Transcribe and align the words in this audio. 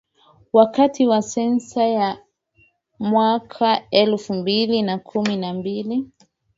wakati 0.53 1.07
wa 1.07 1.21
sensa 1.21 1.83
ya 1.83 2.17
mwaka 2.99 3.89
elfu 3.91 4.33
mbili 4.33 4.81
na 4.81 4.97
kumi 4.99 5.37
na 5.37 5.53
mbili 5.53 6.09